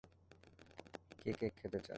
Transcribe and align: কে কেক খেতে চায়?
কে 1.21 1.31
কেক 1.39 1.53
খেতে 1.59 1.77
চায়? 1.77 1.89